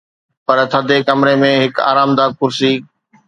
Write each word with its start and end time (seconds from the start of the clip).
پر 0.45 0.57
ٿڌي 0.71 0.97
ڪمري 1.07 1.35
۾ 1.41 1.51
هڪ 1.63 1.75
آرامده 1.91 2.25
ڪرسي 2.39 2.73